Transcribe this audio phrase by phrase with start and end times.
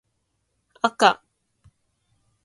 [0.81, 1.21] あか